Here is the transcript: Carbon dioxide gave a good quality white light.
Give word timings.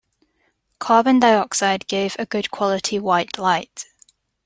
Carbon 0.79 1.19
dioxide 1.19 1.85
gave 1.85 2.15
a 2.17 2.25
good 2.25 2.49
quality 2.49 2.97
white 2.97 3.37
light. 3.37 3.85